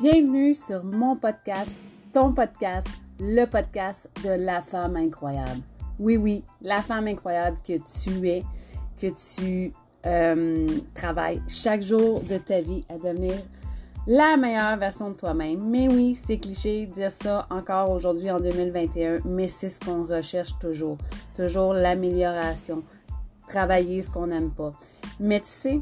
Bienvenue 0.00 0.54
sur 0.54 0.82
mon 0.82 1.14
podcast, 1.14 1.78
ton 2.12 2.32
podcast, 2.32 2.88
le 3.20 3.44
podcast 3.44 4.10
de 4.24 4.30
la 4.30 4.60
femme 4.60 4.96
incroyable. 4.96 5.60
Oui, 6.00 6.16
oui, 6.16 6.42
la 6.60 6.82
femme 6.82 7.06
incroyable 7.06 7.56
que 7.64 7.74
tu 7.74 8.28
es, 8.28 8.42
que 9.00 9.06
tu 9.06 9.72
euh, 10.04 10.66
travailles 10.94 11.40
chaque 11.46 11.82
jour 11.82 12.22
de 12.22 12.38
ta 12.38 12.60
vie 12.60 12.84
à 12.88 12.94
devenir 12.94 13.34
la 14.08 14.36
meilleure 14.36 14.76
version 14.78 15.10
de 15.10 15.14
toi-même. 15.14 15.62
Mais 15.62 15.86
oui, 15.86 16.16
c'est 16.16 16.38
cliché 16.38 16.86
de 16.86 16.92
dire 16.92 17.12
ça 17.12 17.46
encore 17.48 17.90
aujourd'hui 17.90 18.32
en 18.32 18.40
2021, 18.40 19.20
mais 19.24 19.46
c'est 19.46 19.68
ce 19.68 19.78
qu'on 19.78 20.06
recherche 20.06 20.58
toujours. 20.58 20.98
Toujours 21.36 21.72
l'amélioration. 21.72 22.82
Travailler 23.46 24.02
ce 24.02 24.10
qu'on 24.10 24.26
n'aime 24.26 24.50
pas. 24.50 24.72
Mais 25.20 25.38
tu 25.38 25.46
sais, 25.46 25.80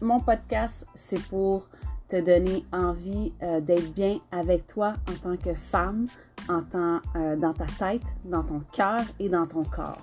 mon 0.00 0.18
podcast, 0.18 0.88
c'est 0.96 1.22
pour 1.28 1.68
te 2.08 2.20
donner 2.20 2.64
envie 2.72 3.32
euh, 3.42 3.60
d'être 3.60 3.92
bien 3.92 4.18
avec 4.30 4.66
toi 4.66 4.94
en 5.08 5.14
tant 5.14 5.36
que 5.36 5.54
femme, 5.54 6.06
en 6.48 6.62
tant, 6.62 7.00
euh, 7.16 7.36
dans 7.36 7.52
ta 7.52 7.66
tête, 7.78 8.06
dans 8.24 8.42
ton 8.42 8.60
cœur 8.72 9.00
et 9.18 9.28
dans 9.28 9.46
ton 9.46 9.64
corps. 9.64 10.02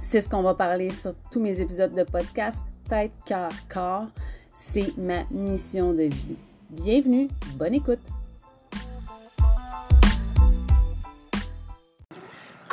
C'est 0.00 0.20
ce 0.20 0.28
qu'on 0.28 0.42
va 0.42 0.54
parler 0.54 0.90
sur 0.90 1.14
tous 1.30 1.40
mes 1.40 1.60
épisodes 1.60 1.94
de 1.94 2.04
podcast. 2.04 2.64
Tête, 2.88 3.12
cœur, 3.24 3.50
corps, 3.68 4.06
c'est 4.54 4.96
ma 4.96 5.24
mission 5.30 5.92
de 5.92 6.04
vie. 6.04 6.36
Bienvenue, 6.70 7.28
bonne 7.58 7.74
écoute. 7.74 8.15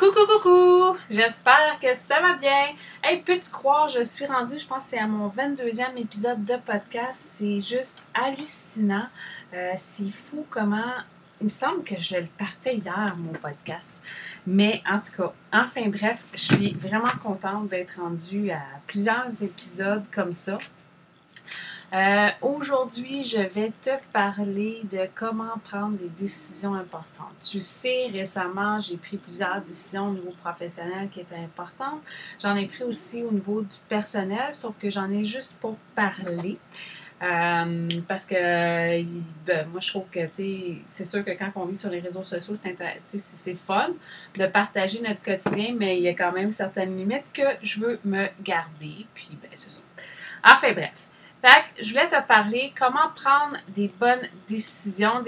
Coucou, 0.04 0.26
coucou! 0.26 0.98
J'espère 1.08 1.78
que 1.80 1.94
ça 1.94 2.20
va 2.20 2.34
bien. 2.34 2.74
Hey, 3.02 3.22
peux-tu 3.22 3.50
croire, 3.50 3.88
je 3.88 4.02
suis 4.02 4.26
rendue, 4.26 4.58
je 4.58 4.66
pense 4.66 4.84
que 4.84 4.90
c'est 4.90 4.98
à 4.98 5.06
mon 5.06 5.28
22e 5.28 5.96
épisode 5.96 6.44
de 6.44 6.56
podcast. 6.56 7.30
C'est 7.32 7.62
juste 7.62 8.04
hallucinant. 8.12 9.06
Euh, 9.54 9.72
c'est 9.76 10.10
fou 10.10 10.44
comment. 10.50 10.92
Il 11.40 11.44
me 11.44 11.48
semble 11.48 11.84
que 11.84 11.98
je 11.98 12.16
le 12.16 12.26
partais 12.36 12.76
hier, 12.76 13.14
mon 13.16 13.32
podcast. 13.32 14.02
Mais 14.46 14.82
en 14.86 14.98
tout 14.98 15.12
cas, 15.16 15.32
enfin 15.54 15.88
bref, 15.88 16.22
je 16.34 16.54
suis 16.54 16.74
vraiment 16.74 17.12
contente 17.22 17.68
d'être 17.68 17.98
rendue 17.98 18.50
à 18.50 18.60
plusieurs 18.86 19.42
épisodes 19.42 20.04
comme 20.14 20.34
ça. 20.34 20.58
Euh, 21.92 22.28
aujourd'hui, 22.42 23.22
je 23.22 23.38
vais 23.38 23.72
te 23.82 23.90
parler 24.12 24.82
de 24.90 25.08
comment 25.14 25.58
prendre 25.64 25.96
des 25.96 26.08
décisions 26.08 26.74
importantes. 26.74 27.34
Tu 27.40 27.60
sais, 27.60 28.08
récemment, 28.12 28.78
j'ai 28.80 28.96
pris 28.96 29.16
plusieurs 29.16 29.60
décisions 29.60 30.08
au 30.08 30.12
niveau 30.12 30.32
professionnel 30.42 31.08
qui 31.12 31.20
étaient 31.20 31.36
importantes. 31.36 32.00
J'en 32.42 32.56
ai 32.56 32.66
pris 32.66 32.82
aussi 32.82 33.22
au 33.22 33.30
niveau 33.30 33.60
du 33.60 33.76
personnel, 33.88 34.52
sauf 34.52 34.74
que 34.80 34.90
j'en 34.90 35.10
ai 35.10 35.24
juste 35.24 35.56
pour 35.60 35.76
parler. 35.94 36.58
Euh, 37.22 37.88
parce 38.08 38.26
que 38.26 38.34
ben, 39.46 39.66
moi, 39.70 39.80
je 39.80 39.88
trouve 39.88 40.04
que 40.10 40.20
c'est 40.30 41.04
sûr 41.04 41.24
que 41.24 41.30
quand 41.30 41.52
on 41.54 41.64
vit 41.66 41.76
sur 41.76 41.90
les 41.90 42.00
réseaux 42.00 42.24
sociaux, 42.24 42.54
c'est 42.56 43.56
fun 43.66 43.90
de 44.36 44.46
partager 44.46 45.00
notre 45.00 45.22
quotidien, 45.22 45.74
mais 45.78 45.96
il 45.96 46.02
y 46.02 46.08
a 46.08 46.14
quand 46.14 46.32
même 46.32 46.50
certaines 46.50 46.96
limites 46.96 47.24
que 47.32 47.42
je 47.62 47.80
veux 47.80 48.00
me 48.04 48.26
garder. 48.42 49.06
Puis, 49.14 49.28
ben, 49.40 49.50
c'est 49.54 49.70
ça. 49.70 49.82
Enfin, 50.44 50.72
bref. 50.72 51.06
Fait 51.44 51.84
je 51.84 51.90
voulais 51.90 52.08
te 52.08 52.26
parler 52.26 52.72
comment 52.78 53.10
prendre 53.14 53.58
des 53.68 53.90
bonnes 54.00 54.26
décisions. 54.48 55.22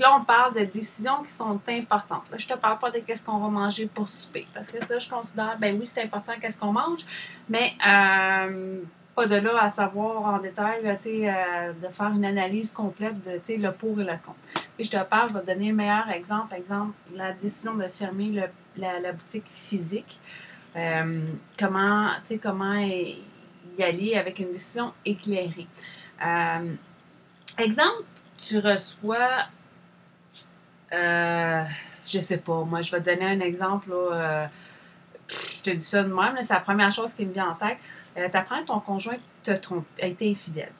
là, 0.00 0.16
on 0.18 0.24
parle 0.24 0.52
de 0.52 0.64
décisions 0.64 1.22
qui 1.22 1.30
sont 1.30 1.60
importantes. 1.68 2.24
Là, 2.32 2.38
je 2.38 2.48
te 2.48 2.54
parle 2.54 2.80
pas 2.80 2.90
de 2.90 2.98
qu'est-ce 2.98 3.24
qu'on 3.24 3.38
va 3.38 3.48
manger 3.48 3.86
pour 3.86 4.08
souper. 4.08 4.48
Parce 4.52 4.72
que 4.72 4.84
ça, 4.84 4.98
je 4.98 5.08
considère, 5.08 5.56
ben 5.60 5.78
oui, 5.78 5.86
c'est 5.86 6.02
important 6.02 6.32
qu'est-ce 6.40 6.58
qu'on 6.58 6.72
mange, 6.72 7.02
mais 7.48 7.74
euh, 7.86 8.80
pas 9.14 9.26
de 9.26 9.36
là 9.36 9.62
à 9.62 9.68
savoir 9.68 10.24
en 10.24 10.38
détail, 10.38 10.80
euh, 10.84 11.72
de 11.72 11.88
faire 11.88 12.10
une 12.12 12.24
analyse 12.24 12.72
complète 12.72 13.22
de 13.22 13.54
le 13.54 13.70
pour 13.70 14.00
et 14.00 14.04
le 14.04 14.14
contre. 14.26 14.64
Et 14.76 14.82
je 14.82 14.90
te 14.90 15.04
parle, 15.04 15.28
je 15.28 15.34
vais 15.34 15.40
te 15.42 15.46
donner 15.46 15.68
le 15.68 15.76
meilleur 15.76 16.10
exemple. 16.10 16.52
Exemple, 16.56 16.94
la 17.14 17.32
décision 17.32 17.74
de 17.74 17.84
fermer 17.84 18.42
la, 18.76 19.12
boutique 19.12 19.46
physique. 19.52 20.18
Euh, 20.74 21.20
comment, 21.56 22.08
tu 22.26 22.34
sais, 22.34 22.38
comment 22.38 22.74
y 23.78 23.82
aller 23.82 24.14
avec 24.14 24.38
une 24.38 24.52
décision 24.52 24.92
éclairée. 25.04 25.66
Euh, 26.24 26.74
exemple, 27.58 28.04
tu 28.38 28.58
reçois, 28.58 29.46
euh, 30.92 31.64
je 32.06 32.20
sais 32.20 32.38
pas, 32.38 32.64
moi 32.64 32.82
je 32.82 32.92
vais 32.92 33.00
te 33.00 33.10
donner 33.10 33.26
un 33.26 33.40
exemple, 33.40 33.90
euh, 33.92 34.46
je 35.28 35.62
te 35.62 35.70
dis 35.70 35.84
ça 35.84 36.02
de 36.02 36.12
même, 36.12 36.36
c'est 36.42 36.54
la 36.54 36.60
première 36.60 36.92
chose 36.92 37.14
qui 37.14 37.24
me 37.24 37.32
vient 37.32 37.50
en 37.50 37.54
tête. 37.54 37.78
Tu 38.14 38.36
apprends 38.36 38.60
que 38.60 38.66
ton 38.66 38.80
conjoint 38.80 39.16
te 39.42 39.52
trompe, 39.52 39.86
a 40.00 40.06
été 40.06 40.30
infidèle. 40.30 40.72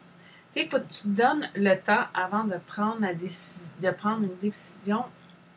Tu 0.52 0.60
il 0.60 0.68
faut 0.68 0.78
que 0.78 0.92
tu 0.92 1.02
te 1.02 1.08
donnes 1.08 1.48
le 1.56 1.74
temps 1.74 2.04
avant 2.14 2.44
de 2.44 2.54
prendre, 2.66 3.00
la 3.00 3.12
de 3.14 3.94
prendre 3.96 4.22
une 4.22 4.36
décision 4.40 5.02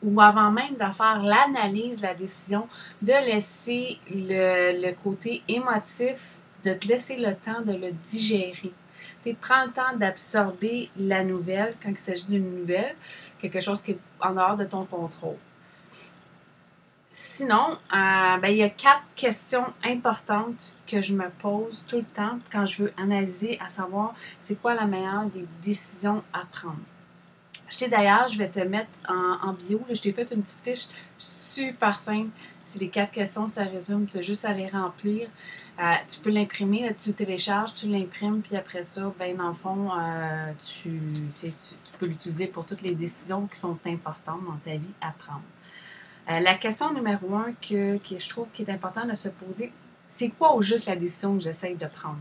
ou 0.04 0.20
avant 0.22 0.52
même 0.52 0.74
de 0.74 0.94
faire 0.94 1.22
l'analyse 1.24 2.02
la 2.02 2.14
décision, 2.14 2.68
de 3.02 3.14
laisser 3.14 4.00
le, 4.10 4.82
le 4.82 4.94
côté 4.94 5.44
émotif 5.48 6.40
de 6.68 6.74
te 6.74 6.88
laisser 6.88 7.16
le 7.16 7.34
temps 7.36 7.62
de 7.62 7.74
le 7.74 7.92
digérer. 8.06 8.74
Tu 9.24 9.34
prends 9.34 9.66
le 9.66 9.72
temps 9.72 9.96
d'absorber 9.96 10.90
la 10.98 11.24
nouvelle 11.24 11.76
quand 11.82 11.90
il 11.90 11.98
s'agit 11.98 12.26
d'une 12.26 12.60
nouvelle, 12.60 12.96
quelque 13.42 13.62
chose 13.62 13.82
qui 13.82 13.92
est 13.92 14.00
en 14.20 14.34
dehors 14.34 14.58
de 14.58 14.66
ton 14.66 14.86
contrôle. 14.86 15.38
Sinon, 17.10 17.72
euh, 17.72 18.38
ben, 18.38 18.50
il 18.50 18.58
y 18.58 18.64
a 18.64 18.70
quatre 18.70 19.02
questions 19.16 19.66
importantes 19.84 20.76
que 20.86 21.02
je 21.02 21.14
me 21.16 21.30
pose 21.40 21.84
tout 21.88 21.98
le 21.98 22.04
temps 22.04 22.38
quand 22.52 22.66
je 22.66 22.84
veux 22.84 22.94
analyser, 22.96 23.58
à 23.60 23.70
savoir 23.70 24.14
c'est 24.40 24.62
quoi 24.62 24.76
la 24.76 24.86
meilleure 24.86 25.26
des 25.26 25.46
décisions 25.64 26.24
à 26.32 26.44
prendre? 26.52 26.78
Je 27.70 27.78
t'ai 27.80 27.90
d'ailleurs, 27.90 28.28
je 28.28 28.38
vais 28.38 28.50
te 28.50 28.60
mettre 28.60 28.92
en, 29.10 29.52
bio, 29.54 29.82
je 29.92 30.00
t'ai 30.00 30.14
fait 30.14 30.32
une 30.32 30.44
petite 30.44 30.64
fiche 30.64 30.88
super 31.18 32.00
simple. 32.00 32.30
C'est 32.66 32.80
les 32.80 32.90
quatre 32.90 33.12
questions, 33.12 33.48
ça 33.48 33.64
résume, 33.64 34.08
tu 34.08 34.20
as 34.20 34.22
juste 34.22 34.46
à 34.46 34.54
les 34.54 34.68
remplir. 34.68 35.28
Euh, 35.80 35.94
tu 36.08 36.20
peux 36.20 36.32
l'imprimer, 36.32 36.92
tu 36.98 37.10
le 37.10 37.16
télécharges, 37.16 37.74
tu 37.74 37.88
l'imprimes, 37.88 38.42
puis 38.42 38.56
après 38.56 38.84
ça, 38.84 39.14
ben, 39.20 39.38
dans 39.38 39.50
le 39.50 39.54
fond, 39.54 39.92
euh, 39.92 40.52
tu, 40.66 41.00
tu, 41.40 41.52
peux 42.00 42.08
l'utiliser 42.08 42.48
pour 42.48 42.66
toutes 42.66 42.82
les 42.82 42.96
décisions 42.96 43.46
qui 43.46 43.60
sont 43.60 43.78
importantes 43.86 44.44
dans 44.46 44.58
ta 44.66 44.72
vie 44.72 44.94
à 45.02 45.12
prendre. 45.12 45.44
Euh, 46.32 46.40
la 46.40 46.56
question 46.56 46.92
numéro 46.94 47.36
un 47.36 47.54
que, 47.62 47.98
que 47.98 48.18
je 48.18 48.28
trouve 48.30 48.48
qui 48.56 48.64
est 48.64 48.72
important 48.72 49.06
de 49.06 49.14
se 49.14 49.30
poser, 49.30 49.72
c'est 50.08 50.30
quoi 50.30 50.56
au 50.56 50.64
juste 50.64 50.88
la 50.88 50.96
décision 50.96 51.36
que 51.36 51.44
j'essaye 51.44 51.76
de 51.76 51.86
prendre? 51.86 52.18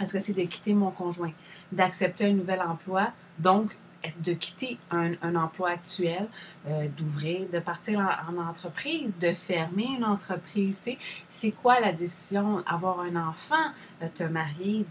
Est-ce 0.00 0.14
que 0.14 0.18
c'est 0.18 0.32
de 0.32 0.42
quitter 0.44 0.72
mon 0.72 0.90
conjoint, 0.90 1.32
d'accepter 1.70 2.26
un 2.26 2.32
nouvel 2.32 2.62
emploi, 2.62 3.12
donc 3.38 3.76
de 4.18 4.32
quitter 4.34 4.78
un, 4.90 5.34
emploi 5.34 5.70
actuel, 5.70 6.26
euh, 6.68 6.88
d'ouvrir, 6.88 7.48
de 7.48 7.58
partir 7.58 8.00
en, 8.00 8.36
entreprise, 8.38 9.18
de 9.18 9.32
fermer 9.32 9.88
une 9.96 10.04
entreprise. 10.04 10.88
C'est 11.30 11.50
quoi 11.50 11.80
la 11.80 11.92
décision? 11.92 12.62
Avoir 12.66 13.00
un 13.00 13.16
enfant, 13.16 13.70
euh, 14.02 14.08
te 14.14 14.24
marier, 14.24 14.86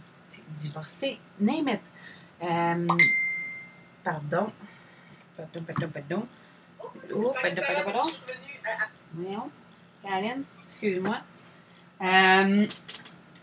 divorcer, 0.58 1.20
name 1.40 1.70
it. 1.70 1.82
Euh, 2.42 2.88
pardon. 4.04 4.52
Pardon, 5.38 5.64
pardon, 5.66 5.90
pardon. 5.90 6.28
Oh, 7.14 7.34
pardon, 7.42 7.62
pardon, 7.66 7.92
pardon. 7.92 8.12
Voyons. 9.14 9.50
Caroline, 10.02 10.44
excuse-moi. 10.62 11.18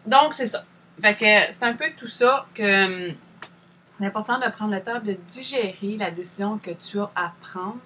donc, 0.06 0.34
c'est 0.34 0.46
ça. 0.46 0.64
Fait 1.00 1.14
que 1.14 1.52
c'est 1.52 1.64
un 1.64 1.74
peu 1.74 1.86
tout 1.96 2.06
ça 2.06 2.46
que 2.54 3.14
c'est 4.00 4.06
important 4.06 4.38
de 4.38 4.50
prendre 4.50 4.72
le 4.74 4.80
temps 4.80 4.98
de 4.98 5.14
digérer 5.30 5.96
la 5.98 6.10
décision 6.10 6.56
que 6.58 6.70
tu 6.70 6.98
as 7.00 7.10
à 7.14 7.32
prendre, 7.42 7.78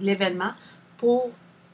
l'événement, 0.00 0.52
pour 0.96 1.30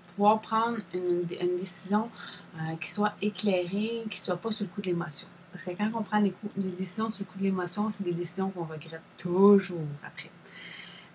pouvoir 0.09 0.41
prendre 0.41 0.79
une, 0.95 1.25
décision 1.59 2.09
euh, 2.57 2.77
qui 2.81 2.91
soit 2.91 3.13
éclairée, 3.21 4.05
qui 4.11 4.19
ne 4.19 4.25
soit 4.25 4.37
pas 4.37 4.51
sous 4.51 4.65
le 4.65 4.71
coup 4.71 4.81
de 4.81 4.87
l'émotion. 4.87 5.29
Parce 5.53 5.65
que 5.65 5.71
quand 5.73 5.91
on 5.95 6.03
prend 6.03 6.21
des, 6.21 6.33
décisions 6.57 7.11
sous 7.11 7.25
le 7.25 7.27
coup 7.27 7.39
de 7.39 7.45
l'émotion, 7.45 7.91
c'est 7.91 8.03
des 8.03 8.13
décisions 8.13 8.49
qu'on 8.49 8.65
regrette 8.65 9.03
toujours 9.19 9.81
après. 10.07 10.31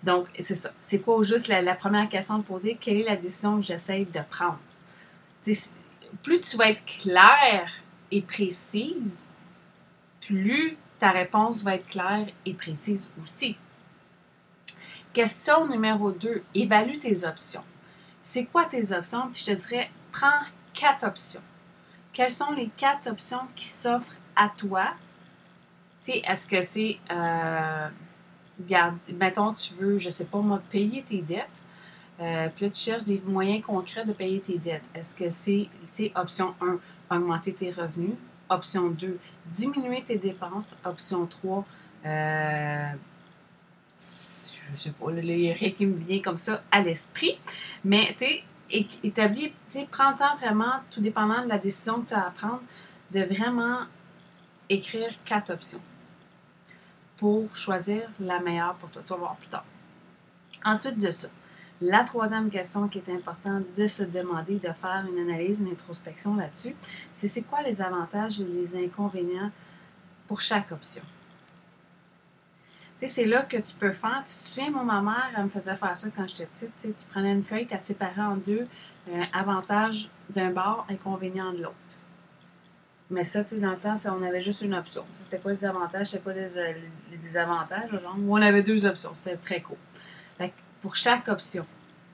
Donc, 0.04 0.28
c'est 0.38 0.54
ça. 0.54 0.70
C'est 0.80 1.00
quoi 1.00 1.22
juste 1.24 1.48
la, 1.48 1.74
première 1.74 2.08
question 2.08 2.38
de 2.38 2.42
poser? 2.42 2.78
Quelle 2.80 2.98
est 2.98 3.04
la 3.04 3.16
décision 3.16 3.56
que 3.56 3.66
j'essaie 3.66 4.04
de 4.04 4.20
prendre? 4.30 4.58
plus 6.22 6.40
tu 6.40 6.56
vas 6.56 6.68
être 6.68 6.84
claire 6.84 7.70
et 8.10 8.20
précise, 8.20 9.24
plus 10.20 10.76
ta 11.00 11.10
réponse 11.10 11.62
va 11.62 11.76
être 11.76 11.88
claire 11.88 12.26
et 12.46 12.54
précise 12.54 13.10
aussi. 13.22 13.56
Question 15.12 15.66
numéro 15.66 16.12
2, 16.12 16.44
évalue 16.54 16.98
tes 16.98 17.24
options. 17.24 17.64
C'est 18.22 18.44
quoi 18.44 18.66
tes 18.66 18.92
options? 18.92 19.28
Puis 19.32 19.44
je 19.44 19.52
te 19.52 19.58
dirais, 19.58 19.90
prends 20.12 20.44
quatre 20.72 21.04
options. 21.04 21.40
Quelles 22.12 22.30
sont 22.30 22.52
les 22.52 22.70
quatre 22.76 23.10
options 23.10 23.40
qui 23.56 23.66
s'offrent 23.66 24.16
à 24.36 24.50
toi? 24.56 24.90
est-ce 26.08 26.48
que 26.48 26.60
c'est, 26.62 26.98
euh, 27.12 27.88
mettons, 29.12 29.52
tu 29.54 29.74
veux, 29.74 29.98
je 29.98 30.10
sais 30.10 30.24
pas 30.24 30.38
moi, 30.38 30.60
payer 30.70 31.02
tes 31.02 31.22
dettes. 31.22 31.62
Euh, 32.20 32.48
puis 32.54 32.66
là, 32.66 32.70
tu 32.70 32.80
cherches 32.80 33.04
des 33.04 33.22
moyens 33.24 33.64
concrets 33.64 34.04
de 34.04 34.12
payer 34.12 34.40
tes 34.40 34.58
dettes. 34.58 34.82
Est-ce 34.94 35.14
que 35.14 35.30
c'est, 35.30 35.68
option 36.16 36.54
1, 36.60 37.16
augmenter 37.16 37.52
tes 37.52 37.70
revenus? 37.70 38.16
Option 38.48 38.88
2, 38.88 39.18
diminuer 39.50 40.02
tes 40.02 40.16
dépenses. 40.16 40.76
Option 40.84 41.26
3, 41.26 41.64
euh, 42.06 42.88
je 43.98 44.80
sais 44.80 44.90
pas, 44.90 45.10
les 45.10 45.52
rien 45.52 45.70
qui 45.70 45.86
me 45.86 45.96
vient 45.96 46.20
comme 46.20 46.38
ça 46.38 46.62
à 46.70 46.80
l'esprit. 46.80 47.38
Mais, 47.84 48.14
tu 48.16 48.26
sais, 48.26 48.44
établis, 49.02 49.52
tu 49.70 49.80
sais, 49.80 49.88
prends 49.90 50.12
le 50.12 50.16
temps 50.16 50.36
vraiment, 50.40 50.80
tout 50.90 51.00
dépendant 51.00 51.42
de 51.42 51.48
la 51.48 51.58
décision 51.58 52.00
que 52.02 52.08
tu 52.08 52.14
as 52.14 52.26
à 52.26 52.30
prendre, 52.30 52.62
de 53.12 53.22
vraiment 53.22 53.80
écrire 54.68 55.10
quatre 55.24 55.52
options 55.52 55.80
pour 57.16 57.54
choisir 57.54 58.02
la 58.20 58.40
meilleure 58.40 58.74
pour 58.74 58.88
toi. 58.90 59.02
Tu 59.04 59.10
vas 59.10 59.18
voir 59.18 59.36
plus 59.36 59.48
tard. 59.48 59.64
Ensuite 60.64 60.98
de 60.98 61.10
ça, 61.10 61.28
la 61.80 62.04
troisième 62.04 62.50
question 62.50 62.88
qui 62.88 62.98
est 62.98 63.10
importante 63.10 63.64
de 63.76 63.86
se 63.86 64.02
demander, 64.02 64.54
de 64.54 64.72
faire 64.72 65.04
une 65.10 65.18
analyse, 65.18 65.60
une 65.60 65.72
introspection 65.72 66.36
là-dessus, 66.36 66.74
c'est 67.14 67.28
c'est 67.28 67.42
quoi 67.42 67.62
les 67.62 67.80
avantages 67.80 68.40
et 68.40 68.44
les 68.44 68.76
inconvénients 68.84 69.50
pour 70.28 70.40
chaque 70.40 70.72
option? 70.72 71.02
C'est 73.06 73.24
là 73.24 73.42
que 73.42 73.56
tu 73.56 73.74
peux 73.76 73.92
faire. 73.92 74.22
Tu 74.26 74.34
te 74.34 74.48
souviens, 74.48 74.70
moi, 74.70 74.82
ma 74.84 75.00
mère, 75.00 75.30
elle 75.34 75.44
me 75.44 75.48
faisait 75.48 75.74
faire 75.74 75.96
ça 75.96 76.08
quand 76.14 76.28
j'étais 76.28 76.44
petite. 76.44 76.76
Tu, 76.76 77.06
prenais 77.10 77.32
une 77.32 77.42
feuille, 77.42 77.66
tu 77.66 77.72
la 77.72 77.80
séparais 77.80 78.20
en 78.20 78.36
deux, 78.36 78.68
euh, 79.08 79.22
avantage 79.32 80.10
d'un 80.28 80.50
bord, 80.50 80.86
inconvénient 80.90 81.50
de 81.54 81.62
l'autre. 81.62 81.74
Mais 83.08 83.24
ça, 83.24 83.42
tu 83.42 83.58
dans 83.58 83.70
le 83.70 83.78
temps, 83.78 83.96
on 84.04 84.22
avait 84.22 84.42
juste 84.42 84.60
une 84.60 84.74
option. 84.74 85.04
C'était 85.14 85.38
pas 85.38 85.48
les 85.48 85.64
avantages, 85.64 86.08
c'était 86.08 86.22
pas 86.22 86.34
les, 86.34 86.56
euh, 86.58 86.72
les 87.10 87.16
désavantages. 87.16 87.90
Genre. 87.90 88.16
on 88.28 88.36
avait 88.36 88.62
deux 88.62 88.84
options. 88.84 89.12
C'était 89.14 89.36
très 89.36 89.62
court 89.62 89.78
pour 90.82 90.96
chaque 90.96 91.28
option. 91.28 91.64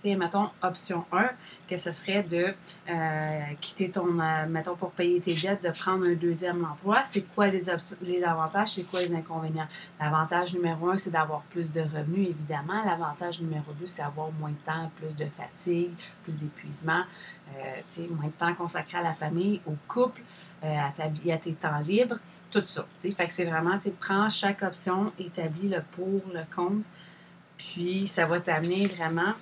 Tu 0.02 0.10
sais, 0.10 0.14
mettons, 0.14 0.50
option 0.62 1.06
1, 1.10 1.30
que 1.68 1.78
ce 1.78 1.90
serait 1.92 2.22
de 2.22 2.54
euh, 2.88 3.40
quitter 3.60 3.90
ton, 3.90 4.20
euh, 4.20 4.46
mettons, 4.46 4.76
pour 4.76 4.90
payer 4.90 5.20
tes 5.20 5.32
dettes, 5.32 5.62
de 5.62 5.70
prendre 5.70 6.06
un 6.06 6.12
deuxième 6.12 6.64
emploi. 6.64 7.02
C'est 7.04 7.22
quoi 7.34 7.48
les, 7.48 7.70
avantages, 7.70 8.68
c'est 8.74 8.82
quoi 8.82 9.00
les 9.00 9.14
inconvénients? 9.14 9.66
L'avantage 9.98 10.54
numéro 10.54 10.90
1, 10.90 10.98
c'est 10.98 11.10
d'avoir 11.10 11.40
plus 11.42 11.72
de 11.72 11.80
revenus, 11.80 12.28
évidemment. 12.28 12.84
L'avantage 12.84 13.40
numéro 13.40 13.72
2, 13.80 13.86
c'est 13.86 14.02
d'avoir 14.02 14.30
moins 14.32 14.50
de 14.50 14.66
temps, 14.66 14.90
plus 14.96 15.16
de 15.16 15.26
fatigue, 15.30 15.94
plus 16.24 16.36
d'épuisement, 16.36 17.02
euh, 17.56 18.06
moins 18.10 18.26
de 18.26 18.32
temps 18.32 18.54
consacré 18.54 18.98
à 18.98 19.02
la 19.02 19.14
famille, 19.14 19.60
au 19.66 19.74
couple. 19.88 20.22
à, 20.62 20.90
ta, 20.96 21.04
à 21.04 21.38
tes 21.38 21.52
temps 21.52 21.78
libres, 21.86 22.18
tout 22.50 22.62
ça. 22.64 22.86
Fait 23.00 23.26
que 23.26 23.32
c'est 23.32 23.44
vraiment, 23.44 23.78
prends 24.00 24.28
chaque 24.28 24.62
option, 24.62 25.12
établis 25.18 25.68
le 25.68 25.80
pour, 25.94 26.22
le 26.32 26.40
contre, 26.54 26.86
puis, 27.58 28.06
ça 28.06 28.26
va 28.26 28.40
t'amener 28.40 28.86
vraiment 28.86 29.34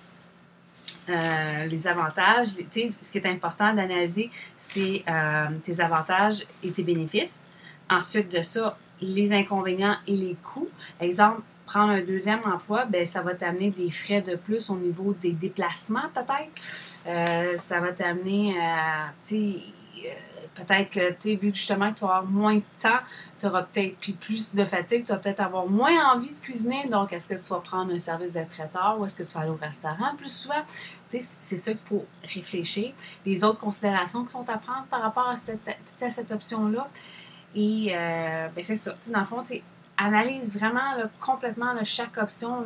euh, 1.08 1.66
les 1.66 1.87
avantages. 1.87 2.56
Tu 2.56 2.66
sais, 2.70 2.93
ce 3.02 3.12
qui 3.12 3.19
est 3.19 3.26
important 3.26 3.75
d'analyser, 3.75 4.31
c'est 4.56 5.05
euh, 5.06 5.49
tes 5.62 5.81
avantages 5.81 6.46
et 6.62 6.70
tes 6.70 6.82
bénéfices. 6.82 7.43
Ensuite 7.90 8.32
de 8.32 8.40
ça, 8.40 8.78
les 9.02 9.34
inconvénients 9.34 9.96
et 10.06 10.16
les 10.16 10.34
coûts. 10.43 10.70
Exemple, 10.99 11.43
prendre 11.66 11.93
un 11.93 12.00
deuxième 12.00 12.40
emploi, 12.46 12.87
ben 12.87 13.05
ça 13.05 13.20
va 13.20 13.34
t'amener 13.34 13.70
des 13.70 13.90
frais 13.90 14.22
de 14.22 14.37
plus 14.37 14.70
au 14.70 14.76
niveau 14.76 15.14
des 15.20 15.32
déplacements 15.32 16.08
peut-être. 16.14 16.62
Euh, 17.06 17.58
ça 17.58 17.81
va 17.81 17.93
t'amener, 17.93 18.55
sais, 19.22 19.56
peut-être 20.55 20.90
que, 20.90 21.12
tu 21.20 21.37
vu 21.37 21.55
justement 21.55 21.93
que 21.93 21.99
tu 21.99 22.06
vas 22.06 22.16
avoir 22.16 22.31
moins 22.31 22.56
de 22.56 22.62
temps, 22.81 23.00
tu 23.44 23.50
auras 23.50 23.62
peut-être 23.64 24.19
plus 24.20 24.55
de 24.55 24.64
fatigue, 24.64 25.05
tu 25.05 25.12
vas 25.12 25.19
peut-être 25.19 25.41
avoir 25.41 25.67
moins 25.67 26.14
envie 26.14 26.32
de 26.32 26.38
cuisiner. 26.38 26.87
Donc, 26.88 27.12
est-ce 27.12 27.29
que 27.29 27.35
tu 27.35 27.50
vas 27.50 27.61
prendre 27.61 27.93
un 27.93 27.99
service 27.99 28.32
de 28.32 28.43
traiteur 28.43 28.96
ou 28.99 29.05
est-ce 29.05 29.17
que 29.17 29.23
tu 29.23 29.35
vas 29.35 29.41
aller 29.41 29.50
au 29.50 29.58
restaurant? 29.61 30.14
Plus 30.17 30.32
souvent? 30.32 30.62
C'est 31.11 31.56
ça 31.58 31.73
qu'il 31.73 31.81
faut 31.85 32.06
réfléchir. 32.23 32.93
Les 33.26 33.44
autres 33.44 33.61
considérations 33.61 34.25
qui 34.25 34.31
sont 34.31 34.49
à 34.49 34.56
prendre 34.56 34.85
par 34.91 35.02
rapport 35.02 35.29
à 35.29 35.37
cette, 35.37 36.31
option-là. 36.32 36.88
Et 37.55 37.93
euh, 37.94 38.49
ben 38.49 38.64
c'est 38.64 38.76
ça. 38.76 38.96
dans 39.08 39.20
le 39.20 39.25
fond, 39.26 39.43
analyse 39.97 40.58
vraiment 40.58 40.94
complètement 41.20 41.73
chaque 41.85 42.17
option 42.17 42.64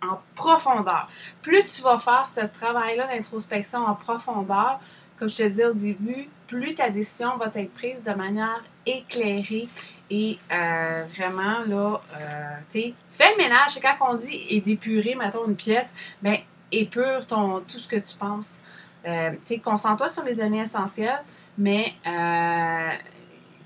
en 0.00 0.18
profondeur. 0.36 1.10
Plus 1.42 1.66
tu 1.66 1.82
vas 1.82 1.98
faire 1.98 2.26
ce 2.26 2.46
travail-là 2.46 3.08
d'introspection 3.08 3.84
en 3.84 3.94
profondeur, 3.94 4.80
comme 5.18 5.28
je 5.28 5.36
te 5.36 5.42
disais 5.42 5.66
au 5.66 5.74
début, 5.74 6.28
plus 6.46 6.74
ta 6.74 6.88
décision 6.88 7.36
va 7.36 7.50
être 7.54 7.74
prise 7.74 8.02
de 8.04 8.12
manière 8.12 8.62
éclairée 8.86 9.68
et 10.10 10.38
euh, 10.52 11.04
vraiment, 11.16 11.60
là, 11.66 12.00
euh, 12.16 12.56
tu 12.70 12.80
sais, 12.80 12.94
fais 13.12 13.30
le 13.30 13.42
ménage. 13.42 13.70
C'est 13.70 13.80
quand 13.80 13.96
on 14.00 14.14
dit 14.14 14.44
et 14.50 14.60
d'épurer, 14.60 15.14
mettons, 15.14 15.46
une 15.46 15.56
pièce, 15.56 15.94
bien, 16.20 16.38
épure 16.70 17.26
ton, 17.26 17.60
tout 17.60 17.78
ce 17.78 17.88
que 17.88 17.96
tu 17.96 18.14
penses. 18.16 18.60
Euh, 19.06 19.30
concentre-toi 19.64 20.10
sur 20.10 20.24
les 20.24 20.34
données 20.34 20.60
essentielles, 20.60 21.22
mais, 21.56 21.94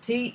tu 0.03 0.13
sais, 0.13 0.35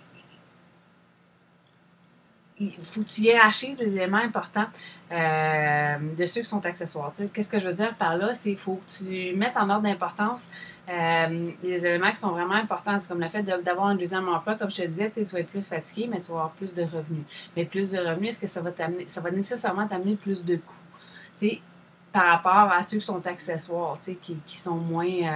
il 2.62 2.86
faut 2.86 3.02
que 3.02 3.10
tu 3.10 3.22
hiérarchises 3.22 3.80
les 3.80 3.96
éléments 3.96 4.18
importants 4.18 4.68
de 5.12 6.26
ceux 6.26 6.42
qui 6.42 6.48
sont 6.48 6.66
accessoires. 6.66 7.12
Qu'est-ce 7.34 7.50
que 7.50 7.60
je 7.60 7.68
veux 7.68 7.74
dire 7.74 7.94
par 7.96 8.16
là? 8.16 8.34
C'est 8.34 8.52
qu'il 8.52 8.58
faut 8.58 8.80
que 8.88 9.04
tu 9.04 9.36
mettes 9.36 9.58
en 9.58 9.70
ordre 9.70 9.84
d'importance 9.84 10.48
euh, 10.90 11.52
les 11.64 11.86
éléments 11.86 12.10
qui 12.10 12.20
sont 12.20 12.32
vraiment 12.32 12.56
importants, 12.56 13.00
c'est 13.00 13.08
comme 13.08 13.22
le 13.22 13.30
fait 13.30 13.44
d'avoir 13.44 13.88
un 13.88 13.96
deuxième 13.96 14.28
emploi, 14.28 14.56
comme 14.56 14.70
je 14.70 14.82
te 14.82 14.88
disais, 14.88 15.10
tu 15.10 15.24
vas 15.24 15.40
être 15.40 15.50
plus 15.50 15.68
fatigué, 15.68 16.08
mais 16.12 16.20
tu 16.22 16.32
vas 16.32 16.40
avoir 16.40 16.52
plus 16.52 16.74
de 16.74 16.82
revenus. 16.82 17.24
Mais 17.56 17.66
plus 17.66 17.92
de 17.92 18.00
revenus, 18.00 18.30
est-ce 18.30 18.42
que 18.42 18.48
ça 18.48 18.62
va 18.62 18.72
t'amener, 18.72 19.08
ça 19.08 19.22
va 19.22 19.32
nécessairement 19.32 19.88
t'amener 19.88 20.16
plus 20.16 20.44
de 20.44 20.56
coûts? 20.58 21.52
Par 22.12 22.26
rapport 22.26 22.72
à 22.72 22.84
ceux 22.84 22.98
qui 22.98 23.06
sont 23.06 23.26
accessoires, 23.26 23.98
tu 23.98 24.06
sais, 24.06 24.16
qui, 24.16 24.36
qui 24.46 24.58
sont 24.58 24.76
moins, 24.76 25.08
euh, 25.08 25.36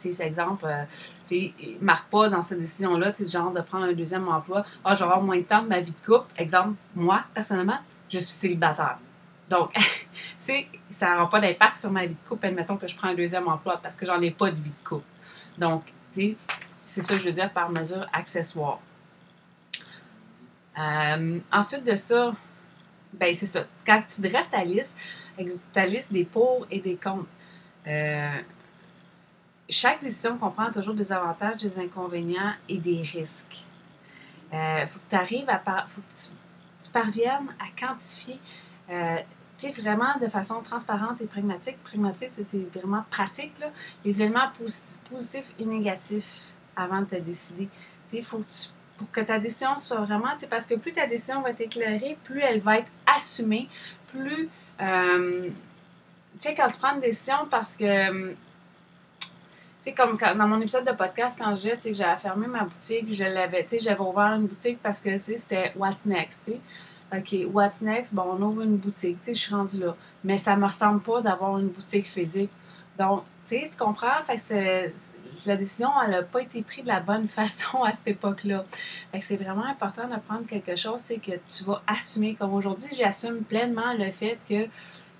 tu 0.00 0.12
sais, 0.12 0.26
exemple, 0.26 0.64
euh, 0.66 0.82
tu 1.28 1.52
marque 1.80 2.08
pas 2.10 2.28
dans 2.28 2.42
cette 2.42 2.60
décision-là, 2.60 3.12
tu 3.12 3.24
sais, 3.24 3.30
genre 3.30 3.52
de 3.52 3.60
prendre 3.60 3.84
un 3.84 3.92
deuxième 3.92 4.28
emploi, 4.28 4.64
ah, 4.84 4.94
je 4.94 4.98
vais 4.98 5.04
avoir 5.04 5.22
moins 5.22 5.36
de 5.36 5.42
temps 5.42 5.62
de 5.62 5.68
ma 5.68 5.80
vie 5.80 5.92
de 5.92 6.06
couple. 6.06 6.26
Exemple, 6.36 6.74
moi, 6.94 7.22
personnellement, 7.32 7.78
je 8.10 8.18
suis 8.18 8.32
célibataire. 8.32 8.98
Donc, 9.48 9.72
ça 10.90 11.14
n'aura 11.14 11.30
pas 11.30 11.40
d'impact 11.40 11.76
sur 11.76 11.92
ma 11.92 12.06
vie 12.06 12.14
de 12.14 12.28
couple, 12.28 12.46
admettons 12.46 12.76
que 12.76 12.88
je 12.88 12.96
prends 12.96 13.08
un 13.08 13.14
deuxième 13.14 13.46
emploi 13.46 13.78
parce 13.80 13.94
que 13.94 14.04
j'en 14.04 14.20
ai 14.20 14.32
pas 14.32 14.50
de 14.50 14.56
vie 14.56 14.62
de 14.62 14.88
couple. 14.88 15.06
Donc, 15.58 15.84
c'est 16.12 17.02
ça 17.02 17.14
que 17.14 17.20
je 17.20 17.26
veux 17.26 17.32
dire 17.32 17.52
par 17.52 17.70
mesure 17.70 18.06
accessoire. 18.12 18.80
Euh, 20.78 21.38
ensuite 21.52 21.84
de 21.84 21.94
ça, 21.94 22.34
ben 23.12 23.32
c'est 23.34 23.46
ça. 23.46 23.64
Quand 23.86 24.02
tu 24.02 24.20
dresses 24.20 24.50
ta 24.50 24.62
liste, 24.64 24.96
ta 25.72 25.86
liste 25.86 26.12
des 26.12 26.24
pour 26.24 26.66
et 26.70 26.80
des 26.80 26.96
contre, 26.96 27.26
euh, 27.86 28.40
chaque 29.68 30.02
décision 30.02 30.38
comprend 30.38 30.70
toujours 30.70 30.94
des 30.94 31.12
avantages, 31.12 31.58
des 31.58 31.78
inconvénients 31.78 32.52
et 32.68 32.78
des 32.78 33.02
risques. 33.02 33.64
Il 34.52 34.56
euh, 34.56 34.86
faut 34.86 34.98
que 35.00 35.10
tu 35.10 35.16
arrives 35.16 35.48
à 35.48 35.86
faut 35.88 36.00
que 36.00 36.22
tu, 36.82 36.90
parviennes 36.92 37.48
à 37.58 37.66
quantifier 37.78 38.38
sais, 39.58 39.70
vraiment 39.72 40.16
de 40.20 40.28
façon 40.28 40.60
transparente 40.62 41.20
et 41.20 41.26
pragmatique. 41.26 41.82
Pragmatique, 41.82 42.30
c'est 42.36 42.78
vraiment 42.78 43.04
pratique, 43.10 43.58
là. 43.58 43.68
Les 44.04 44.22
éléments 44.22 44.50
positifs 45.10 45.52
et 45.58 45.64
négatifs 45.64 46.40
avant 46.76 47.00
de 47.00 47.06
te 47.06 47.16
décider. 47.16 47.68
Faut 48.22 48.38
que 48.38 48.44
pour 48.96 49.10
que 49.10 49.20
ta 49.20 49.38
décision 49.38 49.76
soit 49.78 50.00
vraiment, 50.00 50.30
parce 50.48 50.66
que 50.66 50.74
plus 50.74 50.92
ta 50.92 51.06
décision 51.06 51.42
va 51.42 51.50
être 51.50 51.60
éclairée, 51.60 52.16
plus 52.24 52.40
elle 52.40 52.60
va 52.60 52.78
être 52.78 52.90
assumée, 53.06 53.68
plus, 54.08 54.48
euh, 54.80 55.48
tu 56.38 56.48
sais, 56.48 56.54
quand 56.54 56.68
tu 56.68 56.78
prends 56.78 56.94
une 56.94 57.00
décision 57.00 57.46
parce 57.50 57.76
que, 57.76 58.30
tu 58.30 58.36
sais, 59.84 59.92
comme 59.92 60.16
dans 60.16 60.48
mon 60.48 60.60
épisode 60.60 60.84
de 60.84 60.92
podcast, 60.92 61.38
quand 61.40 61.50
je 61.56 61.62
disais 61.62 61.76
que 61.76 61.94
j'avais 61.94 62.18
fermé 62.18 62.46
ma 62.46 62.64
boutique, 62.64 63.12
je 63.12 63.24
l'avais, 63.24 63.64
tu 63.64 63.70
sais, 63.70 63.78
j'avais 63.78 64.00
ouvert 64.00 64.34
une 64.34 64.46
boutique 64.46 64.80
parce 64.82 65.00
que, 65.00 65.16
tu 65.16 65.24
sais, 65.24 65.36
c'était 65.36 65.72
What's 65.76 66.06
Next, 66.06 66.42
tu 66.44 66.52
sais. 66.52 66.60
OK, 67.12 67.46
what's 67.52 67.82
next? 67.82 68.14
Bon, 68.14 68.24
on 68.36 68.42
ouvre 68.42 68.62
une 68.62 68.76
boutique. 68.78 69.18
Tu 69.20 69.26
sais, 69.26 69.34
je 69.34 69.40
suis 69.40 69.54
rendue 69.54 69.78
là. 69.80 69.96
Mais 70.24 70.38
ça 70.38 70.56
me 70.56 70.66
ressemble 70.66 71.00
pas 71.00 71.20
d'avoir 71.20 71.58
une 71.58 71.68
boutique 71.68 72.08
physique. 72.08 72.50
Donc, 72.98 73.22
tu 73.46 73.60
sais, 73.60 73.68
tu 73.70 73.76
comprends? 73.76 74.22
Fait 74.26 74.36
que 74.36 74.88
la 75.48 75.56
décision, 75.56 75.90
elle 76.02 76.10
n'a 76.10 76.22
pas 76.22 76.42
été 76.42 76.62
prise 76.62 76.82
de 76.82 76.88
la 76.88 77.00
bonne 77.00 77.28
façon 77.28 77.82
à 77.82 77.92
cette 77.92 78.08
époque-là. 78.08 78.64
Fait 79.12 79.20
que 79.20 79.24
c'est 79.24 79.36
vraiment 79.36 79.64
important 79.64 80.08
de 80.08 80.16
prendre 80.20 80.46
quelque 80.46 80.76
chose, 80.76 81.00
c'est 81.00 81.18
que 81.18 81.32
tu 81.48 81.64
vas 81.64 81.82
assumer. 81.86 82.34
Comme 82.34 82.54
aujourd'hui, 82.54 82.88
j'assume 82.96 83.42
pleinement 83.42 83.92
le 83.98 84.10
fait 84.12 84.38
que 84.48 84.66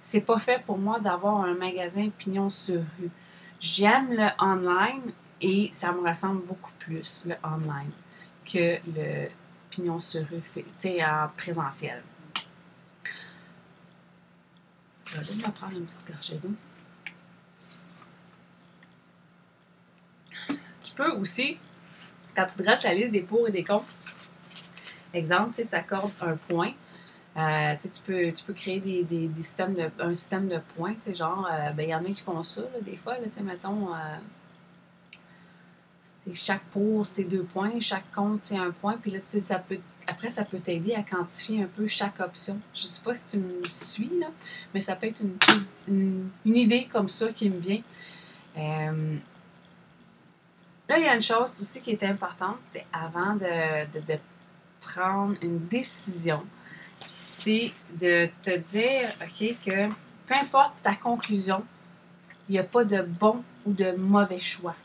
c'est 0.00 0.20
pas 0.20 0.38
fait 0.38 0.62
pour 0.64 0.78
moi 0.78 1.00
d'avoir 1.00 1.42
un 1.42 1.54
magasin 1.54 2.08
pignon 2.16 2.50
sur 2.50 2.80
rue. 2.98 3.10
J'aime 3.60 4.12
le 4.12 4.28
online 4.38 5.12
et 5.40 5.68
ça 5.72 5.92
me 5.92 6.06
ressemble 6.06 6.42
beaucoup 6.46 6.72
plus, 6.78 7.24
le 7.26 7.34
online, 7.42 7.90
que 8.44 8.78
le 8.94 9.28
pignon 9.70 9.98
sur 9.98 10.22
rue, 10.22 10.64
tu 10.80 11.02
en 11.02 11.28
présentiel. 11.36 12.02
Je 15.06 15.20
vais 15.20 15.46
me 15.46 15.52
prendre 15.52 15.72
une 15.72 15.84
petite 15.86 16.06
gorgée 16.06 16.36
d'eau. 16.36 16.54
Tu 20.86 20.92
peux 20.92 21.10
aussi, 21.12 21.58
quand 22.36 22.46
tu 22.46 22.62
dresses 22.62 22.84
la 22.84 22.94
liste 22.94 23.10
des 23.12 23.20
pour 23.20 23.48
et 23.48 23.52
des 23.52 23.64
contre, 23.64 23.86
exemple, 25.12 25.54
tu 25.54 25.66
accordes 25.74 26.12
un 26.20 26.36
point. 26.36 26.72
Euh, 27.36 27.74
tu, 27.82 28.00
peux, 28.06 28.32
tu 28.32 28.44
peux 28.44 28.54
créer 28.54 28.80
des, 28.80 29.02
des, 29.02 29.28
systèmes 29.42 29.74
de, 29.74 29.90
un 29.98 30.14
système 30.14 30.48
de 30.48 30.58
points. 30.76 30.94
Genre, 31.12 31.46
euh, 31.50 31.70
ben, 31.72 31.82
il 31.82 31.90
y 31.90 31.94
en 31.94 32.04
a 32.04 32.08
qui 32.08 32.20
font 32.20 32.42
ça, 32.42 32.62
des 32.82 32.96
fois. 32.96 33.14
Là, 33.14 33.26
mettons, 33.42 33.92
euh, 33.94 33.98
chaque 36.32 36.62
pour, 36.72 37.04
c'est 37.04 37.24
deux 37.24 37.42
points, 37.42 37.80
chaque 37.80 38.10
compte, 38.14 38.40
c'est 38.42 38.56
un 38.56 38.70
point. 38.70 38.96
Puis 39.00 39.10
là, 39.10 39.18
ça 39.22 39.58
peut 39.58 39.78
après, 40.08 40.30
ça 40.30 40.44
peut 40.44 40.60
t'aider 40.60 40.94
à 40.94 41.02
quantifier 41.02 41.64
un 41.64 41.66
peu 41.66 41.88
chaque 41.88 42.20
option. 42.20 42.60
Je 42.72 42.82
ne 42.82 42.86
sais 42.86 43.02
pas 43.02 43.12
si 43.12 43.26
tu 43.32 43.38
me 43.38 43.64
suis, 43.64 44.10
là, 44.20 44.28
mais 44.72 44.80
ça 44.80 44.94
peut 44.94 45.08
être 45.08 45.20
une, 45.20 46.30
une, 46.44 46.56
idée 46.56 46.86
comme 46.90 47.08
ça 47.08 47.32
qui 47.32 47.50
me 47.50 47.58
vient. 47.58 47.82
Là, 50.88 50.98
il 50.98 51.04
y 51.04 51.08
a 51.08 51.14
une 51.14 51.22
chose 51.22 51.60
aussi 51.60 51.80
qui 51.80 51.90
est 51.92 52.02
importante 52.04 52.58
avant 52.92 53.34
de, 53.34 53.84
de, 54.00 54.18
prendre 54.80 55.34
une 55.42 55.66
décision. 55.66 56.44
C'est 57.06 57.72
de 58.00 58.28
te 58.42 58.56
dire, 58.56 59.08
OK, 59.20 59.56
que 59.64 59.88
peu 60.26 60.34
importe 60.34 60.74
ta 60.82 60.94
conclusion, 60.94 61.64
il 62.48 62.52
n'y 62.52 62.58
a 62.58 62.64
pas 62.64 62.84
de 62.84 63.02
bon 63.02 63.42
ou 63.64 63.72
de 63.72 63.92
mauvais 63.92 64.38
choix 64.38 64.76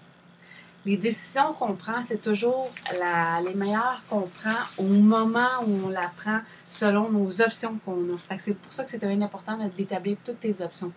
les 0.85 0.97
décisions 0.97 1.53
qu'on 1.53 1.73
prend, 1.73 2.01
c'est 2.01 2.21
toujours 2.21 2.71
les 2.91 3.53
meilleures 3.53 4.01
qu'on 4.09 4.27
prend 4.27 4.57
au 4.77 4.83
moment 4.83 5.49
où 5.65 5.87
on 5.87 5.89
la 5.89 6.11
prend 6.17 6.39
selon 6.67 7.09
nos 7.09 7.41
options 7.41 7.77
qu'on 7.85 8.15
a. 8.15 8.39
C'est 8.39 8.57
pour 8.57 8.73
ça 8.73 8.83
que 8.83 8.91
c'est 8.91 9.03
important 9.03 9.57
d'établir 9.77 10.17
toutes 10.25 10.39
tes 10.39 10.61
options. 10.61 10.91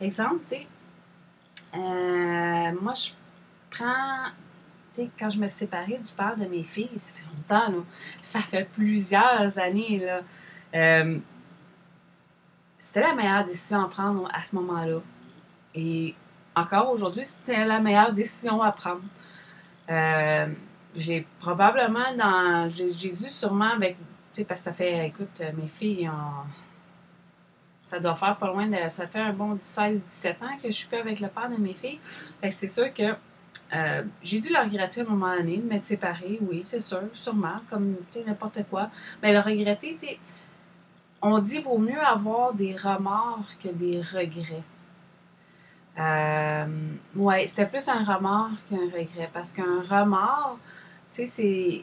Exemple, 0.00 0.40
tu 0.48 0.56
euh, 1.74 2.72
moi, 2.80 2.94
je 2.94 3.10
prends, 3.70 4.30
quand 5.18 5.30
je 5.30 5.38
me 5.38 5.48
suis 5.48 5.58
séparée 5.58 5.98
du 5.98 6.12
père 6.12 6.36
de 6.36 6.46
mes 6.46 6.62
filles, 6.62 6.90
ça 6.96 7.10
fait 7.10 7.24
longtemps, 7.36 7.72
là, 7.72 7.84
ça 8.22 8.40
fait 8.40 8.68
plusieurs 8.72 9.58
années, 9.58 10.02
là, 10.04 10.20
euh, 10.74 11.18
c'était 12.78 13.00
la 13.00 13.14
meilleure 13.14 13.44
décision 13.44 13.82
à 13.82 13.88
prendre 13.88 14.28
à 14.32 14.44
ce 14.44 14.54
moment-là. 14.56 15.00
Et 15.74 16.14
encore 16.54 16.90
aujourd'hui, 16.90 17.24
c'était 17.24 17.64
la 17.64 17.80
meilleure 17.80 18.12
décision 18.12 18.62
à 18.62 18.72
prendre. 18.72 19.02
Euh, 19.90 20.46
j'ai 20.94 21.26
probablement 21.40 22.14
dans. 22.16 22.68
J'ai 22.68 22.90
dû 22.90 23.14
sûrement 23.14 23.72
avec. 23.72 23.96
Tu 24.32 24.40
sais, 24.40 24.44
parce 24.44 24.60
que 24.60 24.64
ça 24.64 24.72
fait. 24.72 25.06
Écoute, 25.06 25.42
mes 25.56 25.68
filles 25.68 26.08
ont. 26.08 26.46
Ça 27.84 27.98
doit 27.98 28.16
faire 28.16 28.36
pas 28.36 28.46
loin 28.46 28.66
de. 28.66 28.88
Ça 28.88 29.06
fait 29.06 29.20
un 29.20 29.32
bon 29.32 29.56
16-17 29.56 30.30
ans 30.44 30.58
que 30.62 30.70
je 30.70 30.76
suis 30.76 30.88
plus 30.88 30.98
avec 30.98 31.20
le 31.20 31.28
père 31.28 31.48
de 31.50 31.56
mes 31.56 31.74
filles. 31.74 31.98
Fait 32.40 32.50
que 32.50 32.54
c'est 32.54 32.68
sûr 32.68 32.92
que. 32.92 33.14
Euh, 33.74 34.02
j'ai 34.22 34.40
dû 34.40 34.48
le 34.48 34.60
regretter 34.60 35.02
à 35.02 35.04
un 35.04 35.08
moment 35.08 35.36
donné 35.36 35.58
de 35.58 35.68
m'être 35.68 35.84
séparée, 35.84 36.38
oui, 36.40 36.62
c'est 36.64 36.80
sûr, 36.80 37.02
sûrement, 37.12 37.60
comme 37.68 37.96
n'importe 38.26 38.60
quoi. 38.70 38.88
Mais 39.22 39.32
le 39.32 39.40
regretter, 39.40 39.96
tu 39.98 40.06
on 41.20 41.38
dit 41.38 41.58
vaut 41.58 41.78
mieux 41.78 42.00
avoir 42.00 42.54
des 42.54 42.76
remords 42.76 43.44
que 43.62 43.68
des 43.68 44.00
regrets. 44.00 44.62
Euh, 45.98 46.66
ouais, 47.16 47.46
c'était 47.46 47.66
plus 47.66 47.88
un 47.88 48.04
remords 48.04 48.50
qu'un 48.70 48.86
regret. 48.86 49.28
Parce 49.32 49.52
qu'un 49.52 49.82
remords, 49.82 50.58
tu 51.12 51.22
sais, 51.22 51.26
c'est. 51.26 51.82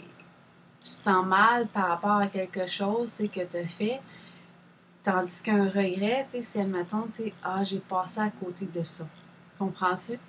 Tu 0.82 0.92
te 0.92 0.96
sens 0.96 1.26
mal 1.26 1.68
par 1.68 1.88
rapport 1.88 2.18
à 2.18 2.28
quelque 2.28 2.68
chose 2.68 3.18
que 3.34 3.44
tu 3.44 3.58
as 3.58 3.68
fait. 3.68 4.00
Tandis 5.04 5.42
qu'un 5.42 5.66
regret, 5.66 6.26
tu 6.26 6.32
sais, 6.34 6.42
c'est, 6.42 6.62
admettons, 6.62 7.08
tu 7.08 7.24
sais, 7.24 7.34
ah, 7.44 7.64
j'ai 7.64 7.80
passé 7.80 8.22
à 8.22 8.30
côté 8.30 8.66
de 8.66 8.84
ça. 8.84 9.06
Tu 9.58 9.66
comprends-tu? 9.66 10.20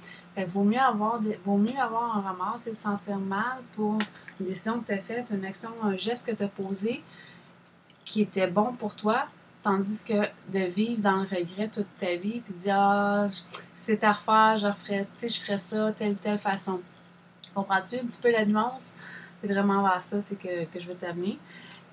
Vaut 0.48 0.64
mieux 0.64 0.80
avoir, 0.80 1.20
vaut 1.44 1.56
mieux 1.56 1.78
avoir 1.78 2.16
un 2.16 2.30
remords, 2.30 2.58
tu 2.58 2.64
sais, 2.64 2.70
te 2.72 2.76
sentir 2.76 3.16
mal 3.16 3.58
pour 3.74 3.98
une 4.38 4.46
décision 4.46 4.80
que 4.80 4.86
tu 4.86 4.92
as 4.92 4.98
faite, 4.98 5.26
une 5.30 5.44
action, 5.44 5.70
un 5.82 5.96
geste 5.96 6.26
que 6.26 6.34
tu 6.34 6.42
as 6.42 6.48
posé 6.48 7.02
qui 8.04 8.20
était 8.22 8.46
bon 8.46 8.72
pour 8.74 8.94
toi, 8.94 9.26
Tandis 9.66 10.04
que 10.04 10.28
de 10.52 10.64
vivre 10.64 11.02
dans 11.02 11.16
le 11.16 11.22
regret 11.22 11.66
toute 11.66 11.88
ta 11.98 12.14
vie, 12.14 12.38
puis 12.38 12.54
de 12.54 12.58
dire 12.60 12.78
Ah, 12.78 13.26
c'est 13.74 14.04
à 14.04 14.12
refaire, 14.12 14.56
je 14.58 14.68
referais, 14.68 15.04
je 15.20 15.40
ferais 15.40 15.58
ça 15.58 15.92
telle 15.92 16.12
ou 16.12 16.14
telle 16.22 16.38
façon. 16.38 16.80
Comprends-tu 17.52 17.96
un 17.96 18.06
petit 18.06 18.22
peu 18.22 18.30
la 18.30 18.44
nuance? 18.44 18.94
C'est 19.40 19.48
vraiment 19.48 19.82
vers 19.82 20.00
ça 20.04 20.18
que, 20.20 20.66
que 20.66 20.78
je 20.78 20.86
veux 20.86 20.94
t'amener. 20.94 21.36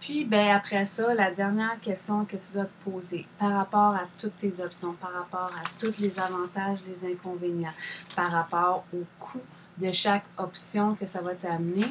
Puis, 0.03 0.25
ben, 0.25 0.49
après 0.49 0.85
ça, 0.85 1.13
la 1.13 1.31
dernière 1.31 1.79
question 1.79 2.25
que 2.25 2.35
tu 2.35 2.51
dois 2.51 2.65
te 2.65 2.89
poser 2.89 3.25
par 3.39 3.53
rapport 3.53 3.95
à 3.95 4.05
toutes 4.19 4.37
tes 4.37 4.61
options, 4.61 4.91
par 4.95 5.13
rapport 5.13 5.49
à 5.55 5.63
tous 5.79 5.97
les 5.97 6.19
avantages, 6.19 6.79
les 6.85 7.09
inconvénients, 7.09 7.71
par 8.13 8.29
rapport 8.29 8.83
au 8.93 9.05
coût 9.17 9.39
de 9.77 9.93
chaque 9.93 10.25
option 10.37 10.95
que 10.95 11.05
ça 11.05 11.21
va 11.21 11.33
t'amener, 11.35 11.85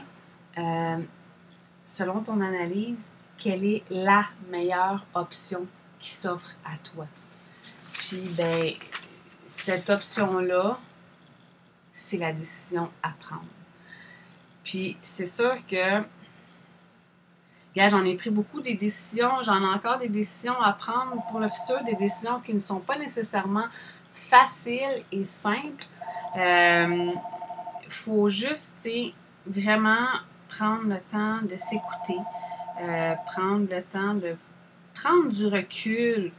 euh, 0.59 0.99
selon 1.87 2.21
ton 2.21 2.43
analyse, 2.43 3.09
quelle 3.39 3.65
est 3.65 3.83
la 3.89 4.27
meilleure 4.51 5.07
option 5.15 5.67
qui 5.99 6.11
s'offre 6.11 6.55
à 6.67 6.77
toi? 6.93 7.07
Puis, 7.95 8.29
ben, 8.37 8.73
cette 9.47 9.89
option-là, 9.89 10.79
c'est 11.95 12.19
la 12.19 12.35
décision 12.35 12.91
à 13.03 13.09
prendre. 13.19 13.47
Puis, 14.65 14.99
c'est 15.01 15.25
sûr 15.25 15.57
que, 15.67 16.03
j'en 17.77 18.05
ai 18.05 18.15
pris 18.15 18.31
beaucoup 18.31 18.61
des 18.61 18.75
décisions, 18.75 19.43
j'en 19.43 19.61
ai 19.61 19.75
encore 19.75 19.99
des 19.99 20.09
décisions 20.09 20.61
à 20.61 20.73
prendre 20.73 21.23
pour 21.31 21.41
le 21.41 21.49
futur, 21.49 21.83
des 21.85 21.95
décisions 21.95 22.41
qui 22.41 22.55
ne 22.55 22.61
sont 22.61 22.81
pas 22.81 22.99
nécessairement 22.99 23.67
faciles 24.15 25.05
et 25.11 25.25
simples. 25.25 25.87
Il 26.35 26.41
euh, 26.41 27.11
faut 27.89 28.29
juste, 28.29 28.89
vraiment 29.47 30.07
prendre 30.49 30.85
le 30.85 30.99
temps 31.11 31.39
de 31.43 31.57
s'écouter, 31.57 32.21
euh, 32.81 33.15
prendre 33.27 33.67
le 33.71 33.83
temps 33.83 34.15
de 34.15 34.37
prendre 34.95 35.31
du 35.31 35.47
recul, 35.47 36.31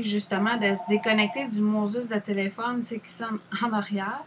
justement, 0.00 0.56
de 0.56 0.74
se 0.74 0.88
déconnecter 0.88 1.46
du 1.46 1.60
Moses 1.60 2.08
de 2.08 2.18
téléphone 2.18 2.82
qui 2.82 3.00
sont 3.06 3.38
en 3.62 3.72
arrière, 3.72 4.22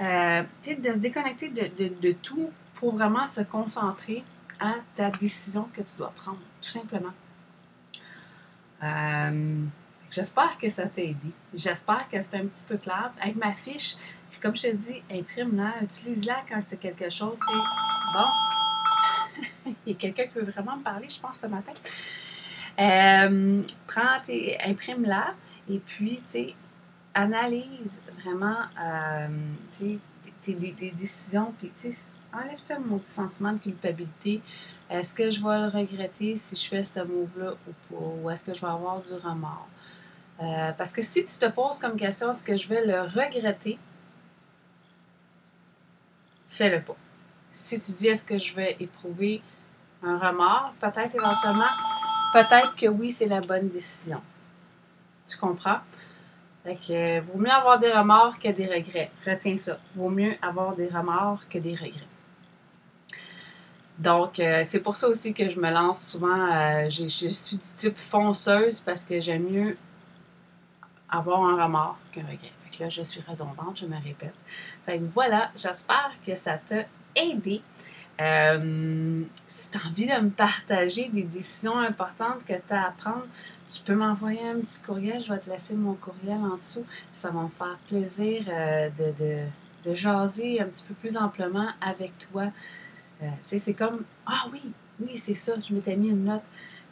euh, 0.00 0.42
de 0.66 0.92
se 0.92 0.98
déconnecter 0.98 1.48
de, 1.48 2.12
tout 2.12 2.50
pour 2.76 2.94
vraiment 2.94 3.26
se 3.26 3.42
concentrer 3.42 4.22
à 4.60 4.74
ta 4.94 5.10
décision 5.10 5.68
que 5.74 5.82
tu 5.82 5.96
dois 5.96 6.12
prendre, 6.16 6.40
tout 6.62 6.70
simplement. 6.70 7.12
Euh, 8.82 9.64
j'espère 10.10 10.58
que 10.58 10.68
ça 10.68 10.86
t'a 10.86 11.02
aidé. 11.02 11.30
J'espère 11.54 12.08
que 12.10 12.20
c'est 12.20 12.36
un 12.36 12.46
petit 12.46 12.64
peu 12.64 12.76
clair. 12.76 13.12
Avec 13.20 13.36
ma 13.36 13.54
fiche, 13.54 13.96
comme 14.40 14.54
je 14.54 14.62
te 14.62 14.76
dis, 14.76 15.02
imprime-la, 15.10 15.82
utilise-la 15.82 16.36
quand 16.48 16.62
tu 16.68 16.74
as 16.74 16.78
quelque 16.78 17.10
chose. 17.10 17.38
C'est 17.38 17.52
bon. 18.14 19.74
Il 19.86 19.92
y 19.92 19.96
a 19.96 19.98
quelqu'un 19.98 20.26
qui 20.26 20.38
veut 20.38 20.50
vraiment 20.50 20.76
me 20.76 20.82
parler, 20.82 21.08
je 21.08 21.18
pense, 21.18 21.38
ce 21.38 21.46
matin. 21.46 21.72
Euh, 22.78 23.62
prends, 23.86 24.20
imprime-la 24.64 25.34
et 25.68 25.78
puis, 25.78 26.20
tu 26.26 26.30
sais, 26.30 26.54
analyse 27.14 28.00
vraiment 28.22 28.58
euh, 28.80 29.28
tes, 29.78 29.98
décisions, 30.92 31.52
puis 31.58 31.72
tu 31.76 31.90
sais, 31.90 31.98
enlève-toi 32.36 32.78
mon 32.78 33.00
sentiment 33.04 33.52
de 33.52 33.58
culpabilité. 33.58 34.40
Est-ce 34.88 35.14
que 35.14 35.30
je 35.30 35.42
vais 35.42 35.58
le 35.58 35.68
regretter 35.68 36.36
si 36.36 36.54
je 36.56 36.68
fais 36.68 36.84
ce 36.84 37.00
move-là 37.00 37.52
ou 37.52 37.94
pas? 37.94 38.04
Ou 38.22 38.30
est-ce 38.30 38.44
que 38.44 38.54
je 38.54 38.60
vais 38.60 38.68
avoir 38.68 39.00
du 39.00 39.12
remords? 39.14 39.68
Euh, 40.42 40.72
parce 40.72 40.92
que 40.92 41.02
si 41.02 41.24
tu 41.24 41.38
te 41.38 41.46
poses 41.46 41.78
comme 41.78 41.96
question, 41.96 42.30
est-ce 42.30 42.44
que 42.44 42.56
je 42.56 42.68
vais 42.68 42.84
le 42.84 43.00
regretter? 43.02 43.78
Fais-le 46.48 46.82
pas. 46.82 46.96
Si 47.52 47.80
tu 47.80 47.92
dis, 47.92 48.08
est-ce 48.08 48.24
que 48.24 48.38
je 48.38 48.54
vais 48.54 48.76
éprouver 48.78 49.42
un 50.02 50.18
remords, 50.18 50.74
peut-être 50.80 51.14
éventuellement, 51.14 51.64
peut-être 52.32 52.76
que 52.76 52.86
oui, 52.86 53.12
c'est 53.12 53.26
la 53.26 53.40
bonne 53.40 53.68
décision. 53.68 54.20
Tu 55.26 55.36
comprends? 55.38 55.80
Fait 56.62 56.76
que, 56.76 56.92
euh, 56.92 57.20
vaut 57.22 57.38
mieux 57.38 57.50
avoir 57.50 57.78
des 57.78 57.90
remords 57.90 58.38
que 58.38 58.48
des 58.48 58.66
regrets. 58.66 59.10
Retiens 59.26 59.56
ça. 59.56 59.78
Vaut 59.94 60.10
mieux 60.10 60.34
avoir 60.42 60.76
des 60.76 60.88
remords 60.88 61.40
que 61.48 61.58
des 61.58 61.74
regrets. 61.74 62.15
Donc, 63.98 64.40
euh, 64.40 64.62
c'est 64.64 64.80
pour 64.80 64.96
ça 64.96 65.08
aussi 65.08 65.32
que 65.32 65.48
je 65.48 65.58
me 65.58 65.70
lance 65.70 66.06
souvent. 66.06 66.52
Euh, 66.52 66.88
je, 66.90 67.06
suis 67.06 67.56
du 67.56 67.62
type 67.74 67.96
fonceuse 67.96 68.80
parce 68.80 69.04
que 69.04 69.20
j'aime 69.20 69.44
mieux 69.50 69.76
avoir 71.08 71.44
un 71.44 71.62
remords 71.64 71.98
qu'un 72.12 72.22
regret. 72.22 72.52
Fait 72.64 72.76
que 72.76 72.82
là, 72.82 72.88
je 72.90 73.02
suis 73.02 73.20
redondante, 73.26 73.78
je 73.80 73.86
me 73.86 73.96
répète. 73.96 74.34
Fait 74.84 74.98
que 74.98 75.04
voilà, 75.14 75.50
j'espère 75.56 76.12
que 76.26 76.34
ça 76.34 76.58
t'a 76.58 76.84
aidé. 77.14 77.62
Euh, 78.20 79.22
si 79.48 79.70
tu 79.70 79.78
as 79.78 79.86
envie 79.86 80.06
de 80.06 80.20
me 80.20 80.30
partager 80.30 81.08
des 81.08 81.22
décisions 81.22 81.78
importantes 81.78 82.44
que 82.46 82.54
tu 82.54 82.74
as 82.74 82.86
à 82.86 82.90
prendre, 82.90 83.26
tu 83.68 83.80
peux 83.82 83.94
m'envoyer 83.94 84.46
un 84.48 84.60
petit 84.60 84.80
courriel. 84.82 85.20
Je 85.22 85.32
vais 85.32 85.38
te 85.38 85.50
laisser 85.50 85.74
mon 85.74 85.94
courriel 85.94 86.38
en 86.38 86.56
dessous. 86.56 86.86
Ça 87.14 87.30
va 87.30 87.42
me 87.42 87.48
faire 87.48 87.76
plaisir 87.88 88.44
euh, 88.48 88.88
de, 88.90 89.12
de, 89.84 89.94
jaser 89.94 90.60
un 90.60 90.66
petit 90.66 90.84
peu 90.84 90.94
plus 90.94 91.16
amplement 91.16 91.68
avec 91.80 92.12
toi. 92.30 92.44
Euh, 93.22 93.28
c'est 93.46 93.74
comme 93.74 94.04
Ah 94.26 94.46
oui, 94.52 94.62
oui, 95.00 95.16
c'est 95.16 95.34
ça, 95.34 95.54
je 95.66 95.74
m'étais 95.74 95.96
mis 95.96 96.08
une 96.08 96.24
note. 96.24 96.42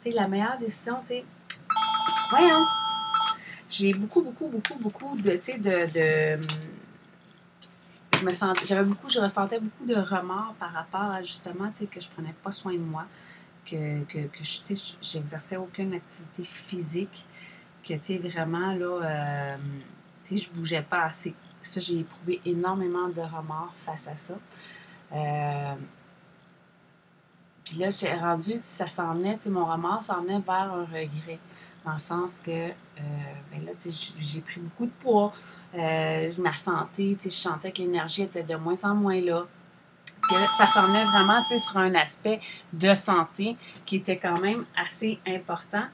Tu 0.01 0.09
sais, 0.09 0.15
la 0.15 0.27
meilleure 0.27 0.57
décision, 0.57 0.99
tu 1.01 1.07
sais, 1.07 1.25
voyons. 2.29 2.65
J'ai 3.69 3.93
beaucoup, 3.93 4.21
beaucoup, 4.21 4.47
beaucoup, 4.47 4.75
beaucoup 4.75 5.15
de, 5.17 5.31
de, 5.31 6.37
de 6.37 6.41
je 8.21 8.65
j'avais 8.65 8.83
beaucoup, 8.83 9.09
je 9.09 9.19
ressentais 9.19 9.59
beaucoup 9.59 9.85
de 9.85 9.95
remords 9.95 10.55
par 10.59 10.71
rapport 10.71 11.11
à 11.11 11.21
justement, 11.21 11.71
que 11.91 11.99
je 11.99 12.07
prenais 12.09 12.33
pas 12.43 12.51
soin 12.51 12.73
de 12.73 12.79
moi, 12.79 13.05
que, 13.65 14.03
que, 14.05 14.27
que 14.27 14.73
j'exerçais 15.01 15.57
aucune 15.57 15.93
activité 15.93 16.43
physique, 16.43 17.25
que, 17.87 17.93
tu 17.95 18.17
vraiment, 18.17 18.73
là, 18.73 19.01
euh, 19.03 19.55
tu 20.25 20.37
sais, 20.37 20.45
je 20.45 20.49
bougeais 20.51 20.81
pas 20.81 21.03
assez. 21.03 21.33
Ça, 21.61 21.79
j'ai 21.79 21.99
éprouvé 21.99 22.41
énormément 22.45 23.09
de 23.09 23.21
remords 23.21 23.73
face 23.79 24.07
à 24.07 24.15
ça. 24.15 24.35
Euh, 25.13 25.75
Puis 27.65 27.77
là, 27.77 27.89
j'ai 27.89 28.13
rendu, 28.13 28.59
ça 28.61 28.87
s'en 28.87 29.15
venait, 29.15 29.39
mon 29.47 29.65
remords 29.65 30.03
s'en 30.03 30.21
venait 30.21 30.39
vers 30.39 30.71
un 30.71 30.85
regret. 30.85 31.39
Dans 31.83 31.93
le 31.93 31.97
sens 31.97 32.39
que, 32.39 32.51
euh, 32.51 32.71
ben 33.51 33.65
là, 33.65 33.71
j'ai 34.19 34.41
pris 34.41 34.59
beaucoup 34.59 34.85
de 34.85 34.91
poids. 35.01 35.33
Euh, 35.75 36.31
ma 36.39 36.55
santé, 36.55 37.17
je 37.23 37.29
sentais 37.29 37.71
que 37.71 37.79
l'énergie 37.79 38.23
était 38.23 38.43
de 38.43 38.55
moins 38.55 38.81
en 38.83 38.95
moins 38.95 39.19
là. 39.19 39.45
ça 40.57 40.67
s'en 40.67 40.83
venait 40.87 41.05
vraiment 41.05 41.43
sur 41.43 41.77
un 41.77 41.93
aspect 41.95 42.39
de 42.71 42.93
santé 42.93 43.57
qui 43.85 43.97
était 43.97 44.17
quand 44.17 44.39
même 44.39 44.65
assez 44.77 45.19
important. 45.27 45.85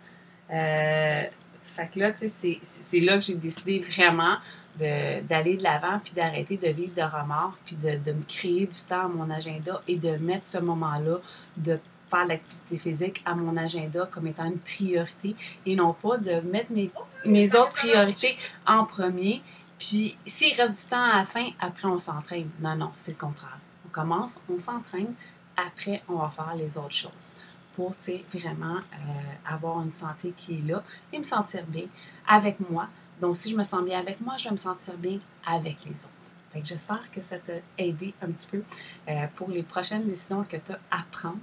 Euh, 0.51 1.24
fait 1.63 1.88
que 1.88 2.00
là, 2.00 2.12
c'est 2.18 3.00
là 3.00 3.16
que 3.16 3.22
j'ai 3.22 3.36
décidé 3.36 3.80
vraiment 3.80 4.38
d'aller 4.78 5.58
de 5.58 5.63
l'avant, 5.63 6.00
puis 6.04 6.13
d'arrêter 6.13 6.58
de 6.58 6.68
vivre 6.70 6.94
de 6.96 7.01
remords, 7.01 7.58
puis 7.66 7.75
de, 7.75 7.98
de, 7.98 8.12
me 8.13 8.24
créer 8.24 8.66
du 8.66 8.80
temps 8.88 9.06
à 9.06 9.08
mon 9.08 9.30
agenda 9.30 9.82
et 9.88 9.98
de 9.98 10.18
mettre 10.18 10.48
ce 10.48 10.58
moment-là 10.60 11.18
de 11.58 11.80
faire 12.10 12.25
l'activité 12.25 12.78
physique 12.78 13.24
à 13.25 13.36
mon 13.36 13.56
agenda 13.58 14.08
comme 14.12 14.28
étant 14.28 14.46
une 14.46 14.60
priorité 14.60 15.36
et 15.66 15.75
non 15.75 15.94
pas 15.94 16.18
de 16.18 16.42
mettre 16.42 16.72
mes, 16.72 16.92
mes 17.25 17.56
autres 17.56 17.74
priorités 17.74 18.38
en 18.68 18.86
premier. 18.86 19.42
Puis, 19.80 20.16
s'il 20.25 20.54
reste 20.54 20.84
du 20.84 20.90
temps 20.90 21.04
à 21.04 21.20
la 21.20 21.25
fin, 21.25 21.48
après, 21.60 21.88
on 21.88 22.00
s'entraîne. 22.00 22.50
Non, 22.60 22.75
non, 22.75 22.92
c'est 22.98 23.13
le 23.13 23.18
contraire. 23.18 23.58
On 23.88 23.90
commence, 23.90 24.40
on 24.50 24.60
s'entraîne, 24.60 25.13
après, 25.58 26.01
on 26.08 26.16
va 26.16 26.30
faire 26.30 26.54
les 26.56 26.78
autres 26.78 26.92
choses 26.92 27.36
pour, 27.75 27.94
vraiment 28.34 28.78
euh, 28.78 29.54
avoir 29.54 29.82
une 29.82 29.92
santé 29.92 30.34
qui 30.38 30.56
est 30.56 30.68
là 30.68 30.84
et 31.12 31.18
me 31.18 31.24
sentir 31.24 31.63
bien 31.68 31.86
avec 32.28 32.60
moi. 32.70 32.88
Donc, 33.22 33.38
si 33.38 33.51
je 33.51 33.56
me 33.56 33.63
sens 33.63 33.86
bien 33.86 34.00
avec 34.00 34.20
moi, 34.20 34.36
je 34.38 34.46
vais 34.46 34.51
me 34.51 34.58
sentir 34.58 34.96
bien 34.96 35.20
avec 35.46 35.78
les 35.86 35.92
autres. 35.92 36.66
J'espère 36.66 37.04
que 37.13 37.22
ça 37.22 37.38
t'a 37.38 37.54
aidé 37.78 38.13
un 38.22 38.32
petit 38.32 38.48
peu 38.48 38.63
euh, 39.08 39.25
pour 39.36 39.50
les 39.50 39.63
prochaines 39.63 40.06
décisions 40.06 40.44
que 40.44 40.58
tu 40.58 40.74
as 40.74 40.80
à 40.92 41.04
prendre. 41.12 41.38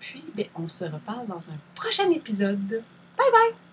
Puis, 0.00 0.24
bien, 0.34 0.46
on 0.54 0.68
se 0.68 0.84
reparle 0.84 1.26
dans 1.26 1.50
un 1.50 1.58
prochain 1.74 2.10
épisode. 2.10 2.82
Bye 3.16 3.30
bye! 3.32 3.69